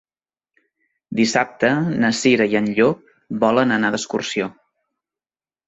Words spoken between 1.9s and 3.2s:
na Cira i en Llop